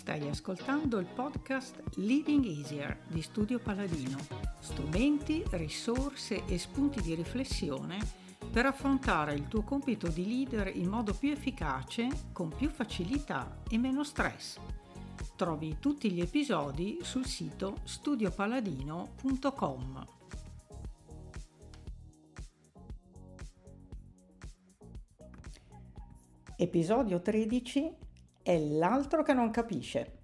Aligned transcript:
Stai 0.00 0.26
ascoltando 0.28 0.98
il 0.98 1.06
podcast 1.06 1.82
Leading 1.96 2.44
Easier 2.44 2.98
di 3.06 3.22
Studio 3.22 3.58
Paladino, 3.58 4.18
strumenti, 4.58 5.44
risorse 5.50 6.44
e 6.46 6.58
spunti 6.58 7.00
di 7.00 7.14
riflessione 7.14 7.98
per 8.50 8.66
affrontare 8.66 9.34
il 9.34 9.46
tuo 9.46 9.62
compito 9.62 10.08
di 10.08 10.26
leader 10.26 10.74
in 10.74 10.88
modo 10.88 11.14
più 11.14 11.30
efficace, 11.30 12.08
con 12.32 12.48
più 12.48 12.70
facilità 12.70 13.60
e 13.68 13.78
meno 13.78 14.02
stress. 14.02 14.58
Trovi 15.40 15.78
tutti 15.80 16.12
gli 16.12 16.20
episodi 16.20 16.98
sul 17.00 17.24
sito 17.24 17.78
studiopaladino.com. 17.84 20.04
Episodio 26.58 27.22
13 27.22 27.96
è 28.42 28.58
l'altro 28.58 29.22
che 29.22 29.32
non 29.32 29.50
capisce. 29.50 30.18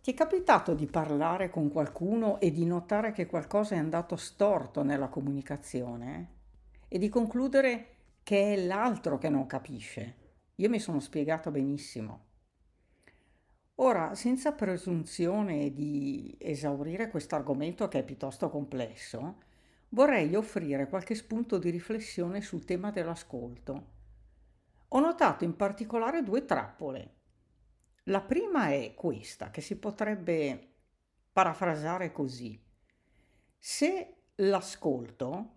Ti 0.00 0.12
è 0.12 0.14
capitato 0.14 0.72
di 0.72 0.86
parlare 0.86 1.50
con 1.50 1.68
qualcuno 1.68 2.38
e 2.38 2.52
di 2.52 2.64
notare 2.64 3.10
che 3.10 3.26
qualcosa 3.26 3.74
è 3.74 3.78
andato 3.78 4.14
storto 4.14 4.84
nella 4.84 5.08
comunicazione 5.08 6.34
e 6.86 6.98
di 6.98 7.08
concludere 7.08 7.96
che 8.22 8.54
è 8.54 8.64
l'altro 8.64 9.18
che 9.18 9.28
non 9.28 9.48
capisce? 9.48 10.14
Io 10.54 10.68
mi 10.68 10.78
sono 10.78 11.00
spiegato 11.00 11.50
benissimo. 11.50 12.26
Ora, 13.78 14.14
senza 14.14 14.52
presunzione 14.52 15.70
di 15.74 16.34
esaurire 16.40 17.10
questo 17.10 17.34
argomento 17.34 17.88
che 17.88 17.98
è 17.98 18.04
piuttosto 18.04 18.48
complesso, 18.48 19.42
vorrei 19.90 20.34
offrire 20.34 20.88
qualche 20.88 21.14
spunto 21.14 21.58
di 21.58 21.68
riflessione 21.68 22.40
sul 22.40 22.64
tema 22.64 22.90
dell'ascolto. 22.90 23.92
Ho 24.88 25.00
notato 25.00 25.44
in 25.44 25.56
particolare 25.56 26.22
due 26.22 26.46
trappole. 26.46 27.14
La 28.04 28.22
prima 28.22 28.68
è 28.68 28.94
questa, 28.94 29.50
che 29.50 29.60
si 29.60 29.76
potrebbe 29.76 30.72
parafrasare 31.30 32.12
così. 32.12 32.58
Se 33.58 34.14
l'ascolto, 34.36 35.50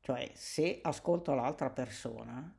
cioè 0.00 0.30
se 0.34 0.80
ascolto 0.82 1.32
l'altra 1.32 1.70
persona, 1.70 2.54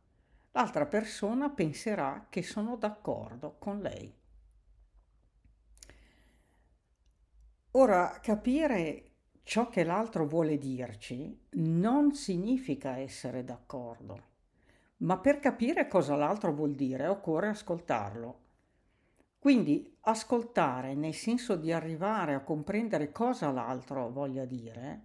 l'altra 0.52 0.88
persona 0.88 1.50
penserà 1.52 2.26
che 2.28 2.42
sono 2.42 2.76
d'accordo 2.76 3.58
con 3.60 3.82
lei. 3.82 4.26
Ora, 7.80 8.18
capire 8.24 9.04
ciò 9.44 9.70
che 9.70 9.84
l'altro 9.84 10.26
vuole 10.26 10.58
dirci 10.58 11.42
non 11.58 12.16
significa 12.16 12.98
essere 12.98 13.44
d'accordo, 13.44 14.24
ma 14.98 15.20
per 15.20 15.38
capire 15.38 15.88
cosa 15.88 16.16
l'altro 16.16 16.52
vuol 16.52 16.74
dire 16.74 17.06
occorre 17.06 17.50
ascoltarlo. 17.50 18.40
Quindi 19.38 19.96
ascoltare 20.02 20.96
nel 20.96 21.14
senso 21.14 21.56
di 21.56 21.72
arrivare 21.72 22.34
a 22.34 22.42
comprendere 22.42 23.12
cosa 23.12 23.52
l'altro 23.52 24.10
voglia 24.10 24.46
dire 24.46 25.02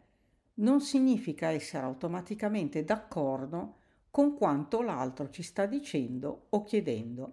non 0.55 0.81
significa 0.81 1.51
essere 1.51 1.85
automaticamente 1.85 2.85
d'accordo 2.85 3.75
con 4.11 4.35
quanto 4.35 4.81
l'altro 4.81 5.29
ci 5.29 5.43
sta 5.43 5.67
dicendo 5.67 6.47
o 6.49 6.63
chiedendo. 6.65 7.33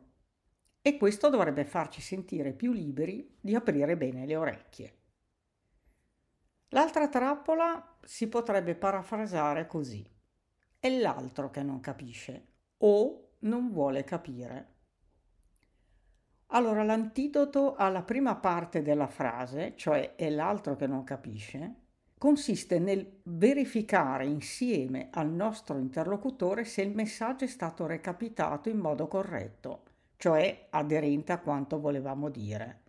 E 0.82 0.98
questo 0.98 1.30
dovrebbe 1.30 1.64
farci 1.64 2.02
sentire 2.02 2.52
più 2.52 2.74
liberi 2.74 3.38
di 3.40 3.56
aprire 3.56 3.96
bene 3.96 4.26
le 4.26 4.36
orecchie. 4.36 4.98
L'altra 6.70 7.08
trappola 7.08 7.98
si 8.04 8.28
potrebbe 8.28 8.76
parafrasare 8.76 9.66
così. 9.66 10.08
È 10.78 10.88
l'altro 10.88 11.50
che 11.50 11.64
non 11.64 11.80
capisce 11.80 12.48
o 12.78 13.32
non 13.40 13.72
vuole 13.72 14.04
capire. 14.04 14.76
Allora 16.52 16.84
l'antidoto 16.84 17.76
alla 17.76 18.04
prima 18.04 18.36
parte 18.36 18.84
della 18.84 19.08
frase, 19.08 19.74
cioè 19.76 20.14
è 20.16 20.30
l'altro 20.30 20.76
che 20.76 20.86
non 20.86 21.04
capisce, 21.04 21.76
consiste 22.20 22.78
nel 22.78 23.20
verificare 23.24 24.26
insieme 24.26 25.10
al 25.12 25.30
nostro 25.30 25.80
interlocutore 25.80 26.66
se 26.66 26.84
il 26.84 26.94
messaggio 26.94 27.46
è 27.46 27.48
stato 27.48 27.88
recapitato 27.88 28.70
in 28.70 28.78
modo 28.78 29.08
corretto, 29.08 29.84
cioè 30.18 30.68
aderente 30.70 31.32
a 31.32 31.40
quanto 31.40 31.80
volevamo 31.80 32.30
dire 32.30 32.82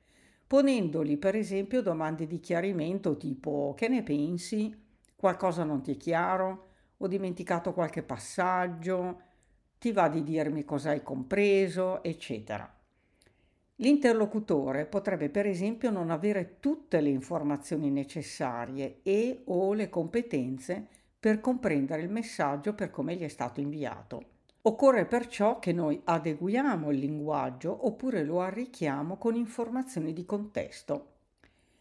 ponendogli 0.50 1.16
per 1.16 1.37
esempio 1.37 1.81
domande 1.81 2.27
di 2.27 2.41
chiarimento 2.41 3.16
tipo 3.16 3.72
che 3.77 3.87
ne 3.87 4.03
pensi? 4.03 4.77
Qualcosa 5.15 5.62
non 5.62 5.81
ti 5.81 5.93
è 5.93 5.97
chiaro? 5.97 6.71
Ho 6.97 7.06
dimenticato 7.06 7.72
qualche 7.72 8.03
passaggio? 8.03 9.21
Ti 9.78 9.93
va 9.93 10.09
di 10.09 10.25
dirmi 10.25 10.65
cosa 10.65 10.91
hai 10.91 11.05
compreso? 11.05 12.03
eccetera. 12.03 12.69
L'interlocutore 13.77 14.87
potrebbe 14.87 15.28
per 15.28 15.47
esempio 15.47 15.93
non 15.93 16.10
avere 16.10 16.56
tutte 16.59 17.00
le 17.00 17.10
informazioni 17.10 17.89
necessarie 17.89 19.03
e 19.05 19.43
o 19.44 19.72
le 19.72 19.89
competenze 19.89 20.84
per 21.21 21.39
comprendere 21.39 22.03
il 22.03 22.10
messaggio 22.10 22.75
per 22.75 22.91
come 22.91 23.15
gli 23.15 23.22
è 23.22 23.28
stato 23.28 23.60
inviato. 23.60 24.29
Occorre 24.62 25.06
perciò 25.06 25.59
che 25.59 25.72
noi 25.72 25.98
adeguiamo 26.04 26.91
il 26.91 26.98
linguaggio 26.98 27.87
oppure 27.87 28.25
lo 28.25 28.43
arricchiamo 28.43 29.16
con 29.16 29.34
informazioni 29.34 30.12
di 30.12 30.26
contesto. 30.26 31.06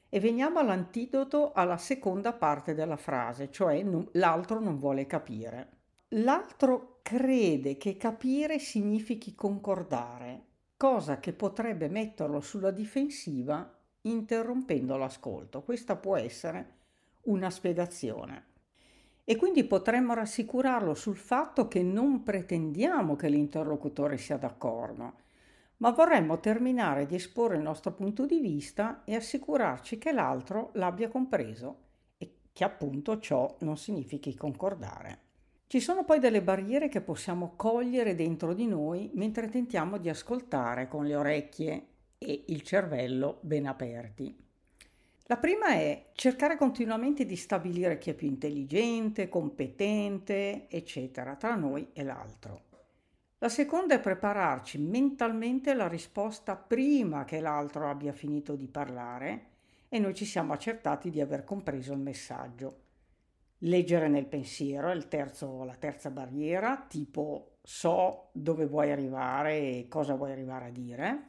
E 0.08 0.20
veniamo 0.22 0.60
all'antidoto 0.60 1.52
alla 1.52 1.76
seconda 1.76 2.32
parte 2.32 2.74
della 2.74 2.96
frase, 2.96 3.52
cioè 3.52 3.86
l'altro 4.14 4.62
non 4.62 4.78
vuole 4.78 5.06
capire. 5.06 5.68
L'altro 6.14 7.00
crede 7.02 7.76
che 7.76 7.98
capire 7.98 8.60
significhi 8.60 9.36
concordare, 9.36 10.46
cosa 10.78 11.20
che 11.20 11.34
potrebbe 11.34 11.90
metterlo 11.90 12.40
sulla 12.40 12.72
difensiva 12.72 13.78
interrompendo 14.04 14.96
l'ascolto. 14.96 15.64
Questa 15.64 15.98
può 15.98 16.16
essere 16.16 16.78
una 17.24 17.50
spiegazione. 17.50 18.49
E 19.30 19.36
quindi 19.36 19.64
potremmo 19.64 20.16
rassicurarlo 20.16 20.96
sul 20.96 21.16
fatto 21.16 21.68
che 21.68 21.84
non 21.84 22.24
pretendiamo 22.24 23.16
che 23.16 23.30
l'interlocutore 23.30 24.18
sia 24.18 24.38
d'accordo, 24.38 25.14
ma 25.78 25.92
vorremmo 25.92 26.40
terminare 26.40 27.06
di 27.06 27.14
esporre 27.14 27.56
il 27.56 27.62
nostro 27.62 27.94
punto 27.94 28.26
di 28.26 28.40
vista 28.40 29.04
e 29.06 29.14
assicurarci 29.14 30.00
che 30.00 30.12
l'altro 30.12 30.72
l'abbia 30.74 31.10
compreso 31.10 31.78
e 32.18 32.38
che 32.52 32.64
appunto 32.64 33.20
ciò 33.20 33.56
non 33.60 33.78
significhi 33.78 34.36
concordare. 34.36 35.20
Ci 35.68 35.80
sono 35.80 36.04
poi 36.06 36.18
delle 36.18 36.42
barriere 36.42 36.90
che 36.90 37.02
possiamo 37.02 37.54
cogliere 37.56 38.16
dentro 38.16 38.56
di 38.56 38.66
noi 38.66 39.12
mentre 39.14 39.48
tentiamo 39.48 40.00
di 40.00 40.10
ascoltare 40.10 40.88
con 40.88 41.06
le 41.06 41.16
orecchie 41.16 41.88
e 42.18 42.46
il 42.48 42.64
cervello 42.64 43.38
ben 43.42 43.68
aperti. 43.68 44.49
La 45.30 45.38
prima 45.38 45.68
è 45.68 46.10
cercare 46.14 46.58
continuamente 46.58 47.24
di 47.24 47.36
stabilire 47.36 48.00
chi 48.00 48.10
è 48.10 48.14
più 48.16 48.28
intelligente, 48.28 49.30
competente, 49.30 50.68
eccetera, 50.68 51.36
tra 51.36 51.54
noi 51.54 51.90
e 51.94 52.04
l'altro. 52.04 52.64
La 53.38 53.48
seconda 53.48 53.94
è 53.94 54.00
prepararci 54.00 54.80
mentalmente 54.80 55.76
la 55.76 55.88
risposta 55.88 56.56
prima 56.56 57.26
che 57.26 57.42
l'altro 57.42 57.88
abbia 57.88 58.12
finito 58.12 58.56
di 58.56 58.68
parlare 58.68 59.46
e 59.88 60.00
noi 60.00 60.16
ci 60.16 60.26
siamo 60.26 60.54
accertati 60.54 61.12
di 61.12 61.22
aver 61.22 61.44
compreso 61.44 61.94
il 61.94 62.00
messaggio. 62.00 62.80
Leggere 63.60 64.08
nel 64.08 64.26
pensiero 64.26 64.90
è 64.90 65.08
terzo, 65.08 65.64
la 65.64 65.76
terza 65.76 66.10
barriera, 66.10 66.88
tipo 66.90 67.60
so 67.62 68.30
dove 68.32 68.66
vuoi 68.66 68.90
arrivare 68.90 69.60
e 69.60 69.86
cosa 69.88 70.16
vuoi 70.16 70.32
arrivare 70.32 70.66
a 70.66 70.72
dire. 70.72 71.24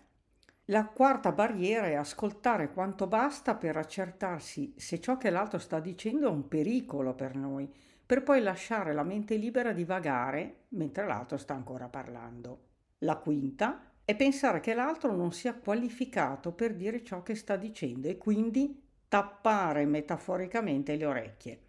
La 0.70 0.84
quarta 0.84 1.32
barriera 1.32 1.86
è 1.86 1.94
ascoltare 1.94 2.72
quanto 2.72 3.08
basta 3.08 3.56
per 3.56 3.76
accertarsi 3.76 4.72
se 4.76 5.00
ciò 5.00 5.16
che 5.16 5.28
l'altro 5.28 5.58
sta 5.58 5.80
dicendo 5.80 6.28
è 6.28 6.30
un 6.30 6.46
pericolo 6.46 7.12
per 7.12 7.34
noi, 7.34 7.68
per 8.06 8.22
poi 8.22 8.40
lasciare 8.40 8.92
la 8.92 9.02
mente 9.02 9.34
libera 9.34 9.72
di 9.72 9.82
vagare 9.82 10.66
mentre 10.68 11.08
l'altro 11.08 11.38
sta 11.38 11.54
ancora 11.54 11.88
parlando. 11.88 12.66
La 12.98 13.16
quinta 13.16 13.94
è 14.04 14.14
pensare 14.14 14.60
che 14.60 14.72
l'altro 14.72 15.12
non 15.12 15.32
sia 15.32 15.54
qualificato 15.54 16.52
per 16.52 16.76
dire 16.76 17.02
ciò 17.02 17.24
che 17.24 17.34
sta 17.34 17.56
dicendo 17.56 18.06
e 18.06 18.16
quindi 18.16 18.80
tappare 19.08 19.84
metaforicamente 19.86 20.94
le 20.94 21.04
orecchie. 21.04 21.60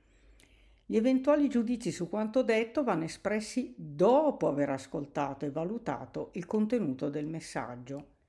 Gli 0.85 0.95
eventuali 0.95 1.49
giudizi 1.49 1.89
su 1.91 2.07
quanto 2.07 2.43
detto 2.43 2.83
vanno 2.83 3.05
espressi 3.05 3.73
dopo 3.75 4.47
aver 4.47 4.69
ascoltato 4.69 5.43
e 5.45 5.49
valutato 5.49 6.29
il 6.33 6.45
contenuto 6.45 7.09
del 7.09 7.25
messaggio. 7.25 8.19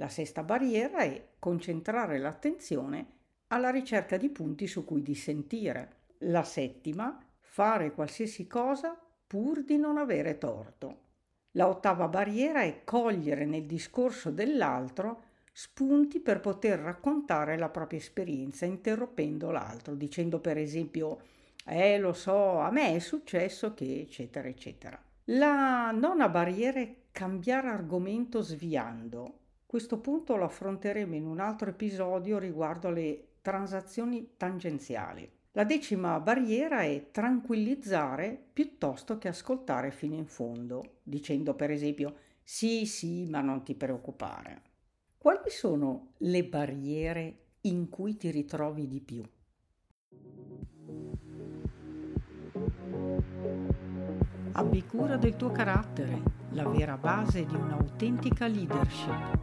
La 0.00 0.08
sesta 0.08 0.42
barriera 0.42 1.00
è 1.00 1.26
concentrare 1.38 2.16
l'attenzione 2.16 3.06
alla 3.48 3.68
ricerca 3.68 4.16
di 4.16 4.30
punti 4.30 4.66
su 4.66 4.82
cui 4.86 5.02
dissentire. 5.02 5.96
La 6.20 6.42
settima, 6.42 7.22
fare 7.38 7.92
qualsiasi 7.92 8.46
cosa 8.46 8.98
pur 9.26 9.62
di 9.62 9.76
non 9.76 9.98
avere 9.98 10.38
torto. 10.38 11.00
La 11.50 11.68
ottava 11.68 12.08
barriera 12.08 12.62
è 12.62 12.82
cogliere 12.82 13.44
nel 13.44 13.66
discorso 13.66 14.30
dell'altro 14.30 15.24
spunti 15.52 16.20
per 16.20 16.40
poter 16.40 16.78
raccontare 16.78 17.58
la 17.58 17.68
propria 17.68 17.98
esperienza 17.98 18.64
interrompendo 18.64 19.50
l'altro, 19.50 19.94
dicendo 19.94 20.40
per 20.40 20.56
esempio 20.56 21.20
eh 21.66 21.98
lo 21.98 22.14
so, 22.14 22.58
a 22.58 22.70
me 22.70 22.94
è 22.94 22.98
successo 23.00 23.74
che 23.74 24.00
eccetera 24.00 24.48
eccetera. 24.48 24.98
La 25.24 25.90
nona 25.90 26.30
barriera 26.30 26.80
è 26.80 26.90
cambiare 27.12 27.68
argomento 27.68 28.40
sviando. 28.40 29.39
Questo 29.70 30.00
punto 30.00 30.34
lo 30.34 30.46
affronteremo 30.46 31.14
in 31.14 31.26
un 31.26 31.38
altro 31.38 31.70
episodio 31.70 32.40
riguardo 32.40 32.88
alle 32.88 33.36
transazioni 33.40 34.32
tangenziali. 34.36 35.30
La 35.52 35.62
decima 35.62 36.18
barriera 36.18 36.80
è 36.80 37.12
tranquillizzare 37.12 38.36
piuttosto 38.52 39.16
che 39.18 39.28
ascoltare 39.28 39.92
fino 39.92 40.16
in 40.16 40.26
fondo, 40.26 40.96
dicendo 41.04 41.54
per 41.54 41.70
esempio 41.70 42.16
sì, 42.42 42.84
sì, 42.84 43.26
ma 43.26 43.42
non 43.42 43.62
ti 43.62 43.76
preoccupare. 43.76 44.62
Quali 45.16 45.50
sono 45.50 46.14
le 46.16 46.44
barriere 46.44 47.38
in 47.60 47.88
cui 47.88 48.16
ti 48.16 48.32
ritrovi 48.32 48.88
di 48.88 49.00
più? 49.00 49.22
Abbi 54.60 54.84
cura 54.84 55.16
del 55.16 55.36
tuo 55.36 55.50
carattere, 55.50 56.20
la 56.50 56.68
vera 56.68 56.98
base 56.98 57.46
di 57.46 57.54
un'autentica 57.54 58.46
leadership. 58.46 59.38